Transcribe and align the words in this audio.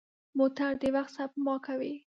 موټر 0.37 0.71
د 0.81 0.83
وخت 0.95 1.11
سپما 1.15 1.55
کوي. 1.65 1.93